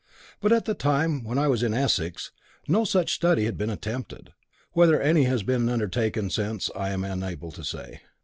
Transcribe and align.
But 0.39 0.51
at 0.51 0.65
the 0.65 0.73
time 0.73 1.23
when 1.23 1.37
I 1.37 1.47
was 1.47 1.61
in 1.61 1.75
Essex, 1.75 2.31
no 2.67 2.85
such 2.85 3.13
study 3.13 3.45
had 3.45 3.55
been 3.55 3.69
attempted; 3.69 4.33
whether 4.71 4.99
any 4.99 5.25
has 5.25 5.43
been 5.43 5.69
undertaken 5.69 6.31
since 6.31 6.71
I 6.75 6.89
am 6.89 7.03
unable 7.03 7.51
to 7.51 7.63
say. 7.63 7.99